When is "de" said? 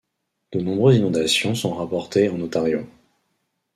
0.51-0.59